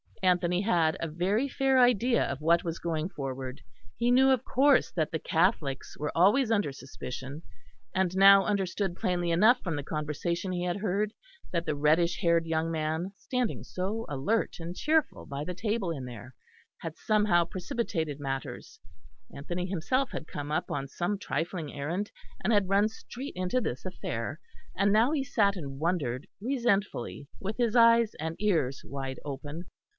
[0.23, 3.61] Anthony had a very fair idea of what was going forward;
[3.95, 7.41] he knew of course that the Catholics were always under suspicion,
[7.93, 11.13] and now understood plainly enough from the conversation he had heard
[11.51, 16.05] that the reddish haired young man, standing so alert and cheerful by the table in
[16.05, 16.35] there,
[16.79, 18.79] had somehow precipitated matters.
[19.33, 22.11] Anthony himself had come up on some trifling errand,
[22.43, 24.39] and had run straight into this affair;
[24.75, 29.65] and now he sat and wondered resentfully, with his eyes and ears wide open.